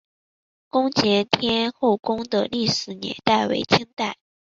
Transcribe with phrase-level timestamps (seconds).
[0.71, 4.17] 宫前天后宫的历史年代为清代。